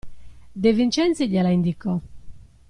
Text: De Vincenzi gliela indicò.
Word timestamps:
De 0.63 0.69
Vincenzi 0.77 1.25
gliela 1.29 1.49
indicò. 1.57 1.93